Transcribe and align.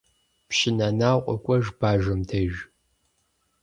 Пщы 0.47 0.71
Нэнау 0.77 1.19
къокӀуэж 1.25 1.65
Бажэм 1.79 2.21
деж. 2.29 2.53